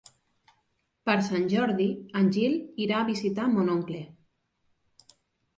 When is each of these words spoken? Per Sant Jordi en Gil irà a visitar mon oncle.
Per 1.09 1.15
Sant 1.27 1.43
Jordi 1.51 1.87
en 2.21 2.31
Gil 2.37 2.57
irà 2.87 2.97
a 3.03 3.07
visitar 3.13 3.47
mon 3.53 3.71
oncle. 3.75 4.01